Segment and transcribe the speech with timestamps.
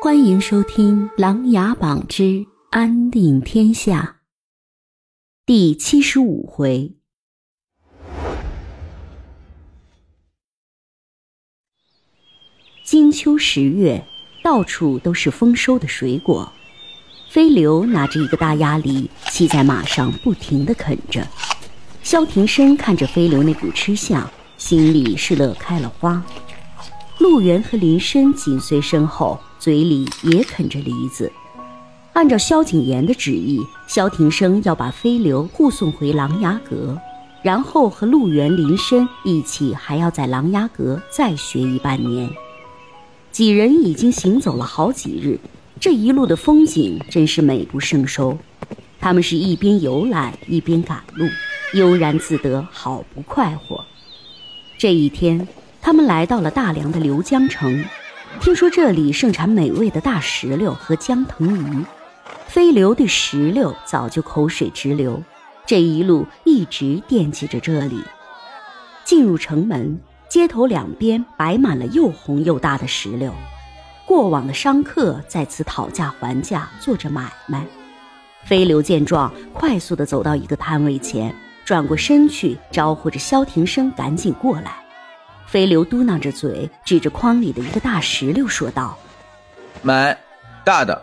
[0.00, 4.18] 欢迎收听《琅琊榜之安定天下》
[5.44, 6.94] 第七十五回。
[12.84, 14.06] 金秋十月，
[14.44, 16.52] 到处都是丰收的水果。
[17.28, 21.26] 飞流拿着一个大鸭梨，骑在马上，不停的啃着。
[22.04, 26.22] 萧庭生看着飞流那股吃相，心里是乐开了花。
[27.18, 31.30] 陆源和林深紧随身后，嘴里也啃着梨子。
[32.14, 36.98] 按照萧景琰的旨意，萧庭生要把飞流护送回琅琊阁，
[37.42, 42.30] 然后和陆源、林深一起，还要在琅琊阁再学一半年。
[43.30, 45.38] 几人已经行走了好几日，
[45.78, 48.38] 这一路的风景真是美不胜收。
[48.98, 51.26] 他们是一边游览一边赶路，
[51.74, 53.84] 悠然自得，好不快活。
[54.78, 55.46] 这一天，
[55.82, 57.84] 他们来到了大梁的刘江城，
[58.40, 61.84] 听说这里盛产美味的大石榴和江藤鱼。
[62.46, 65.22] 飞流对石榴早就口水直流，
[65.66, 68.02] 这一路一直惦记着这里。
[69.04, 69.98] 进入城门。
[70.28, 73.32] 街头两边摆满了又红又大的石榴，
[74.04, 77.64] 过往的商客在此讨价还价，做着买卖。
[78.44, 81.34] 飞流见状，快速地走到一个摊位前，
[81.64, 84.72] 转过身去招呼着萧庭生赶紧过来。
[85.48, 88.96] 飞流嘟囔着嘴，指着筐里的一个大石榴说道
[89.82, 90.16] ：“买，
[90.62, 91.02] 大的。”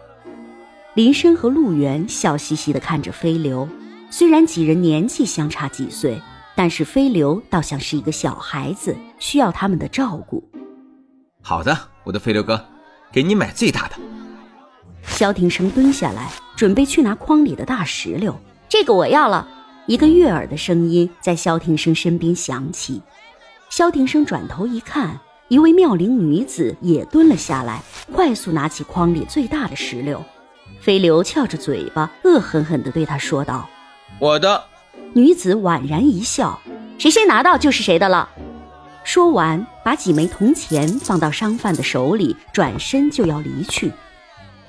[0.93, 3.67] 林深和陆源笑嘻嘻地看着飞流，
[4.11, 6.21] 虽然几人年纪相差几岁。
[6.57, 10.41] 但是飞流倒像是一个小孩子，需要他们的照顾。
[11.41, 12.63] 好的，我的飞流哥，
[13.11, 13.95] 给你买最大的。
[15.03, 18.33] 萧庭生蹲下来，准备去拿筐里的大石榴。
[18.69, 19.45] 这个我要了。
[19.85, 23.01] 一个悦耳的声音在萧庭生身边响起。
[23.77, 30.23] 萧庭生转头一看，一位妙龄女子也蹲了下来，快速拿起筐里最大的石榴。
[30.79, 33.67] 飞流翘着嘴巴，恶狠狠地对他说道
[34.17, 34.63] ：“我的。”
[35.11, 36.57] 女子婉然一笑
[36.97, 38.29] ：“谁先拿到就是谁的了。”
[39.03, 43.91] 说完，把几枚铜钱放到商贩的手里，转身就要离去。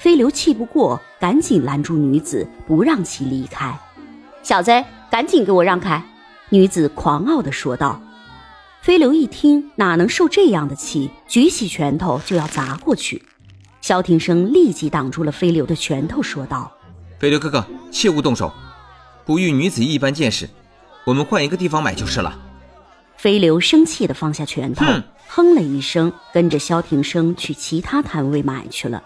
[0.00, 3.72] 飞流气不过，赶紧拦住女子，不让其离开。
[4.42, 4.72] 小子，
[5.08, 6.02] 赶紧给我让开！”
[6.50, 8.00] 女子狂傲地说道。
[8.86, 13.20] 飞流一听，哪能受这样的气，举起拳头就要砸过去。
[13.80, 16.70] 萧庭生立即挡住了飞流的拳头，说道
[17.18, 18.52] ：“飞流哥哥，切勿动手。”
[19.26, 20.48] 不与女子一般见识，
[21.04, 22.38] 我们换一个地方买就是了。
[23.16, 24.86] 飞流生气的放下拳头，
[25.26, 29.02] 哼了一声，跟着萧庭生去其他摊位买去了。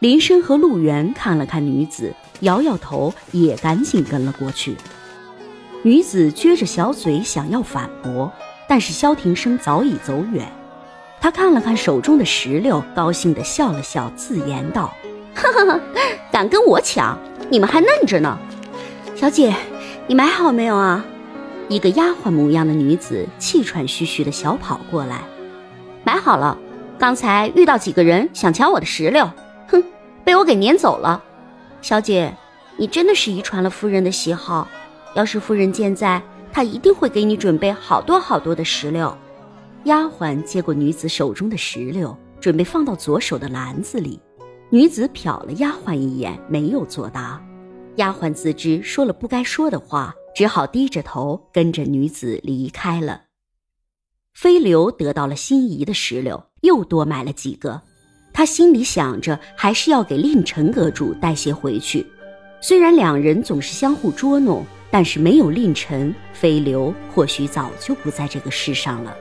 [0.00, 4.74] 林深和陆源看了看女子，摇摇头，也赶紧跟了过去。
[5.84, 8.32] 女子撅着小嘴想要反驳，
[8.74, 10.48] 但是萧庭生早已走远。
[11.20, 14.92] 他看了看手中的石榴，高兴的笑了笑，自言道
[15.32, 15.80] ：“哈哈哈，
[16.32, 17.16] 敢跟我抢，
[17.48, 18.36] 你们还嫩着呢。”
[19.14, 19.54] 小姐，
[20.08, 21.04] 你买好没有啊？
[21.68, 25.20] 一个丫鬟模样的女子气喘吁吁的小跑过来，
[26.02, 26.58] 买好了。
[26.98, 29.30] 刚才遇到几个人想抢我的石榴，
[29.68, 29.84] 哼，
[30.24, 31.22] 被我给撵走了。
[31.80, 32.34] 小姐，
[32.76, 34.66] 你真的是遗传了夫人的喜好，
[35.14, 36.20] 要是夫人健在，
[36.54, 39.12] 他一定会给你准备好多好多的石榴。
[39.86, 44.20] 丫鬟接过女子手中的石榴，准备放到左手的篮子里。
[44.70, 47.44] 女子瞟了丫鬟一眼，没有作答。
[47.96, 53.22] 丫鬟自知说了不该说的话，只好低着头跟着女子离开了。
[54.32, 57.82] 飞流得到了心仪的石榴，又多买了几个。
[58.32, 62.06] 他心里想着，还是要给令臣阁主带些回去。
[62.60, 64.64] 虽然两人总是相互捉弄，
[64.94, 69.12] 但是没有令臣，飞流或许早就不在这个世上了。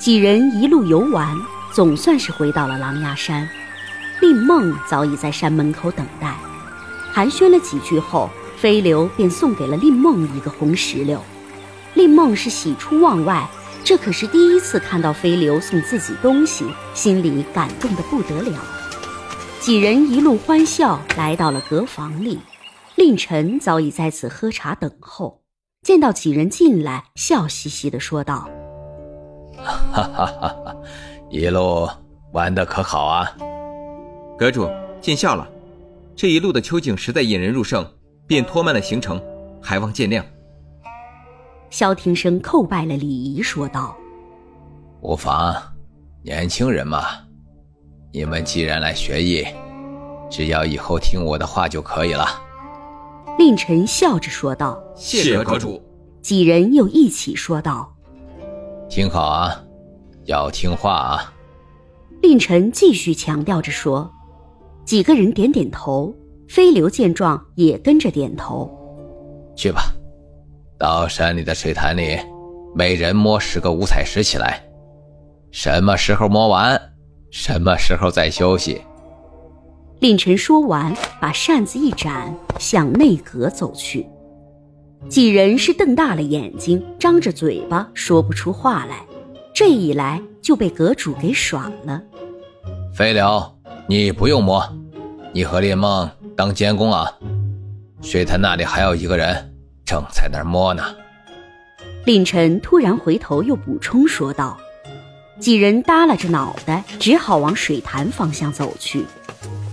[0.00, 1.32] 几人一路游玩，
[1.72, 3.48] 总算是回到了狼牙山。
[4.20, 6.34] 令梦早已在山门口等待。
[7.12, 11.22] 寒暄了几句后，飞流便送给了令梦一个红石榴。
[11.94, 13.48] 令梦是喜出望外，
[13.84, 18.58] 这可是第一次看到飞流送自己东西，心里感动得不得了。
[19.60, 22.40] 几人一路欢笑，来到了阁房里。
[22.98, 25.44] 令臣早已在此喝茶等候，
[25.82, 28.50] 见到几人进来，笑嘻嘻的说道
[29.56, 30.76] ：“哈哈哈哈，
[31.30, 31.88] 一路
[32.32, 33.30] 玩的可好啊？
[34.36, 34.68] 阁主
[35.00, 35.48] 见笑了。”
[36.16, 37.88] 这一路的秋景实在引人入胜，
[38.26, 39.22] 便拖慢了行程，
[39.62, 40.20] 还望见谅。
[41.70, 43.96] 萧庭生叩拜了礼仪，说道
[45.02, 45.54] ：“无妨，
[46.24, 47.04] 年轻人嘛，
[48.12, 49.46] 你们既然来学艺，
[50.28, 52.26] 只要以后听我的话就可以了。”
[53.38, 55.80] 令臣笑着说道：“谢阁主。”
[56.20, 57.90] 几人又一起说道
[58.90, 59.64] ：“听好啊，
[60.24, 61.32] 要听话啊！
[62.20, 64.10] 令臣继续强调着说。
[64.84, 66.12] 几个人点点头，
[66.48, 68.68] 飞流见状也跟着点头。
[69.54, 69.82] 去吧，
[70.76, 72.18] 到山里的水潭里，
[72.74, 74.60] 每人摸十个五彩石起来。
[75.52, 76.78] 什么时候摸完，
[77.30, 78.82] 什么时候再休息。
[80.00, 84.06] 令臣说完，把扇子一展，向内阁走去。
[85.08, 89.04] 几人是瞪大了眼睛，张着嘴巴说不出话来。
[89.52, 92.00] 这一来就被阁主给爽了。
[92.94, 93.54] 飞流。
[93.90, 94.62] 你不用摸，
[95.32, 97.10] 你和林梦当监工啊。
[98.02, 99.34] 水潭那里还有一个人
[99.82, 100.82] 正在那儿摸呢。
[102.04, 104.58] 令臣突然回头又补充说道
[105.40, 109.04] ：“几人耷拉着脑袋，只好往水潭方向走去。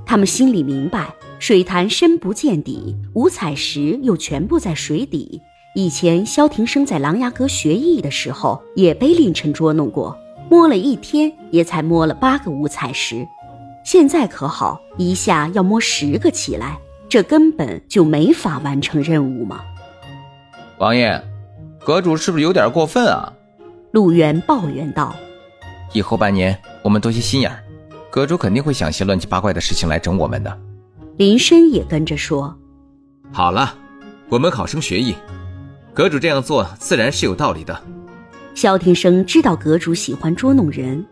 [0.06, 5.42] 他们心里明白，水潭深不见底，五彩石又全部在水底。
[5.76, 10.18] 以前萧庭生在琅琊阁学艺的时候，也被令臣捉弄过，
[10.50, 13.28] 摸了一天也才摸了八个五彩石。”
[13.84, 16.78] 现在可好，一下要摸十个起来，
[17.08, 19.62] 这根本就没法完成任务嘛！
[20.78, 21.22] 王爷，
[21.84, 23.34] 阁主是不是有点过分啊？
[23.92, 25.16] 陆源抱怨道
[25.94, 27.64] ：“以后半年我们多些心眼儿，
[28.16, 30.62] 阁主肯定会想些乱七八怪的事情来整我们的。”
[31.20, 32.58] 林深也跟着说
[33.30, 33.76] ：“好了，
[34.30, 35.14] 我们好生学艺，
[35.94, 37.78] 阁主这样做自然是有道理的。”
[38.56, 41.06] 萧庭生知道阁主喜欢捉弄人。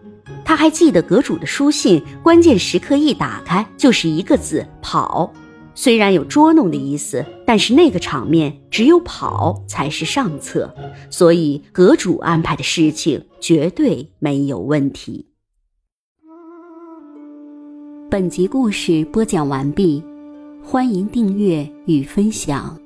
[0.46, 5.30] 他还记得阁主的书信，关键时刻一打开就是一个字“跑”。
[5.76, 10.74] 虽然有捉弄的意思，但是那个场面只有跑才是上策，
[11.10, 15.28] 所以阁主安排的事情绝对没有问题。
[18.14, 20.00] 本集故事播讲完毕，
[20.64, 22.78] 欢迎订阅与分享。